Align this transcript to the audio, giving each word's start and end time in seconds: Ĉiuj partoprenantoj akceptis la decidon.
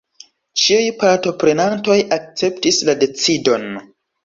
Ĉiuj 0.61 0.87
partoprenantoj 1.03 1.99
akceptis 2.19 2.83
la 2.91 2.99
decidon. 3.07 3.71